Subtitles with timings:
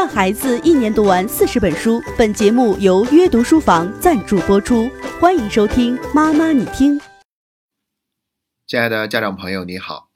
[0.00, 2.00] 让孩子一年读完四十本书。
[2.16, 4.88] 本节目由约读书房赞助播出，
[5.20, 6.98] 欢迎收听《妈妈你听》。
[8.66, 10.10] 亲爱的家长朋友，你好，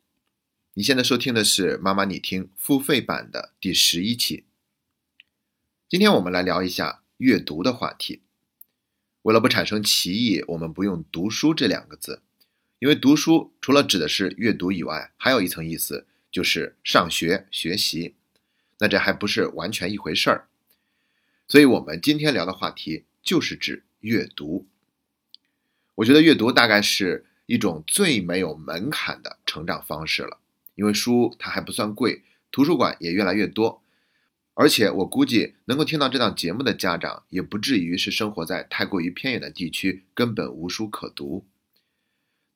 [0.72, 4.44] 你现在收听的是《妈妈你听》付费版的第十一期。
[5.86, 8.22] 今天我们来聊一下阅读的话题。
[9.20, 12.22] 为了不产生歧义，我们不用“读书”这两个字，
[12.78, 18.14] 因为读书除了指的是阅读以外，还有一层意思就是上学学习。
[18.78, 20.46] 那这还不是完全一回事儿，
[21.46, 24.66] 所以我们今天聊的话题就是指阅读。
[25.96, 30.38] 我觉得阅读大概是一种最没有门槛的成长方式了，
[30.74, 33.82] 因为书它还不算贵，图书馆也越来越多，
[34.54, 41.46] 而且我估计能够听到这档节目的家长也不至于是生活在太过于偏远的地区，根本无书可读。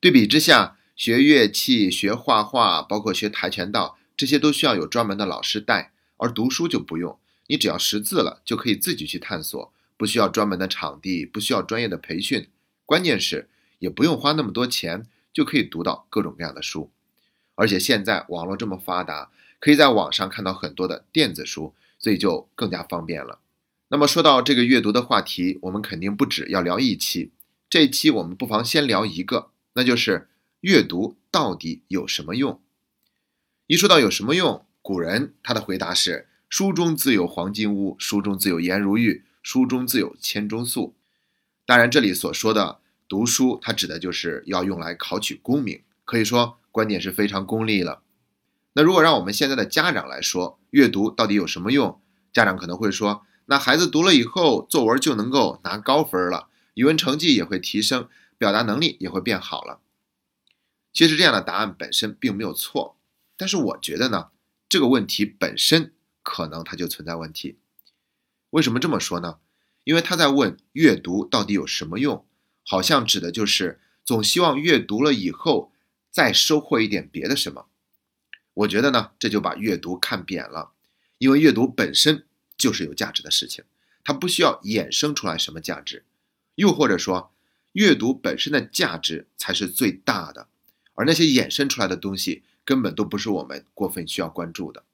[0.01, 5.93] 对比之下，学乐器、学画画，包括学跆拳道，这些都需要有专门的老师带。
[6.19, 12.49] 而读书就不用，你只要识字了，就可以自己去探索，不需要专门的场地，不需要专业的培训，
[12.85, 13.49] 关键是
[13.79, 16.91] 也不用花那么多钱，就可以读到各种各样的书。
[17.55, 23.41] 而且现在网络这么发达，可以在网上看到很多的电子书，所以就更加方便了。
[23.89, 27.31] 那么说到这个阅读的话题，我们肯定不止要聊一期，
[27.71, 30.29] 这一期我们不妨先聊一个，那就是
[30.61, 32.61] 阅读到底有什么用？
[33.67, 34.65] 一说到有什么用？
[34.89, 40.95] 古人他的回答是：“书中自有黄金屋，书中自有颜如玉，书中自有千钟粟。”
[41.67, 48.01] 当然，这里所说的读书，它指的就是要用来考取功名，可以说观点是非常功利了。
[48.73, 52.01] 那如果让我们现在的家长来说，阅读到底有什么用？
[52.33, 58.09] 家长可能会说：“那孩子读了以后，作文就能够拿高分了，语文成绩也会提升，
[58.39, 59.81] 表达能力也会变好了。”
[60.95, 62.97] 其实这样的答案本身并没有错，
[63.37, 64.29] 但是我觉得呢。
[64.69, 67.59] 这个问题本身可能它就存在问题，
[68.51, 69.39] 为什么这么说呢？
[69.85, 72.27] 因为他在问阅读到底有什么用，
[72.67, 75.73] 好像指的就是总希望阅读了以后
[76.11, 77.69] 再收获一点别的什么。
[78.53, 80.73] 我觉得呢，这就把阅读看扁了，
[81.17, 82.27] 因为阅读本身
[82.59, 83.65] 就是有价值的事情，
[84.05, 86.05] 它不需要衍生出来什么价值，
[86.57, 87.33] 又或者说，
[87.73, 90.49] 阅读本身的价值才是最大的，
[90.93, 92.43] 而那些衍生出来的东西。
[92.69, 94.85] 根本都不是我们过分需要关注的。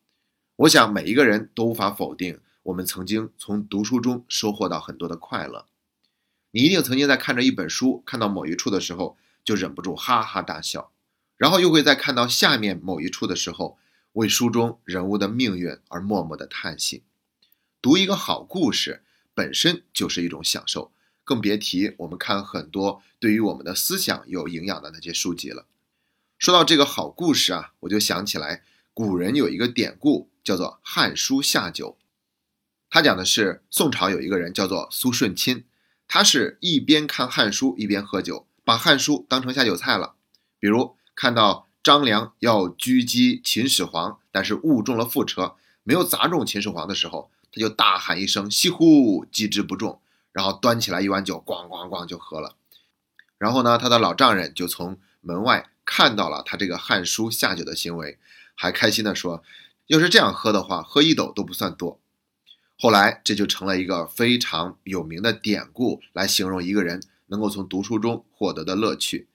[0.54, 5.66] 我想每一个人都无法否定，我们曾经从读书中收获到很多的快乐。
[6.52, 10.92] 你一定曾经在看着一本书，看到某一处的时候就忍不住哈哈大笑，
[11.36, 13.76] 然后又会在看到下面某一处的时候，
[14.12, 17.02] 为书中人物的命运而默默的叹息。
[17.82, 19.02] 读一个好故事
[19.34, 20.92] 本身就是一种享受，
[21.24, 25.66] 更别提我们看很多对于我们的思想有营养的那些书籍了。
[26.44, 28.62] 说到这个好故事啊，我就想起来
[28.93, 31.97] 古人有一个典故，叫做《汉书下酒》。
[32.91, 35.65] 他讲的是宋朝有一个人叫做苏舜钦，
[36.06, 40.16] 他是一边看汉书一边喝酒，把汉书当成下酒菜了。
[40.60, 49.99] 比如看到张良要狙击秦始皇，但是误中了副车，没有砸中秦始皇的时候，他就大喊一声“西呼”，击之不中，
[50.31, 52.56] 然后端起来一碗酒，咣咣咣就喝了。
[53.38, 55.71] 然后呢，他的老丈人就从门外。
[55.84, 58.18] 看到了他这个汉书下酒的行为，
[58.54, 59.42] 还开心地说
[59.88, 62.00] ：“要是这样喝的话，喝一斗都不算多。”
[62.78, 69.28] 后来这就成了一个非常有名的典故，来形容一个人能够从读书中获得的乐趣。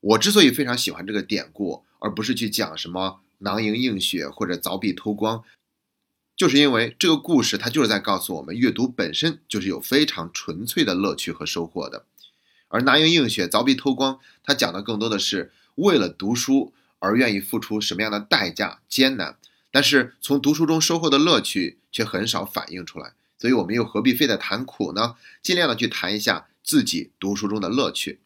[0.00, 5.44] 我之所以非常喜欢这个典故，而不是去讲什么囊萤映雪或者凿壁偷光，
[6.34, 12.04] 就是因为这个故事它就是在告诉我们，阅读本身就是有非常纯粹的乐趣和收获的。
[12.68, 15.52] 而囊萤映雪、凿壁偷光，它讲的更多的是。
[15.76, 19.38] 为了读书而愿意付出什么样的代价艰难，
[19.70, 25.16] 但是从读书中收获的乐趣却很少反映出来，所以我们又何必非得谈苦呢？
[25.42, 28.20] 尽量的去谈一下自己读书中的乐趣。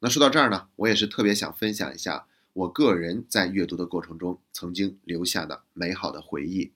[0.00, 6.72] 那说到这儿呢，我也是特别想分享一下我个人在阅读的过程中曾经留下的美好的回忆。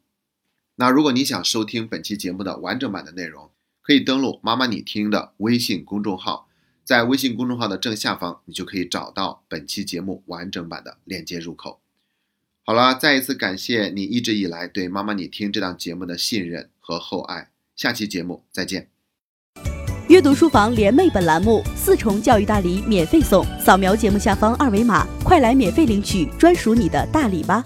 [0.76, 3.50] 那如果你想收听本期节目的完整版的内容，
[3.82, 6.48] 可以登录“妈妈你听”的微信公众号。
[6.84, 11.78] 在微信公众号的正下方，你就可以找到本期节目完整版的链接入口。
[12.64, 17.50] 好了，再一次感谢你一直以来对妈妈你听这档节目的信任和厚爱。
[17.74, 18.88] 下期节目再见。
[20.08, 27.64] 阅读书房联袂本栏目四重教育大礼免费送，扫描节目下方二维码，快来免费领取专属你的大礼吧。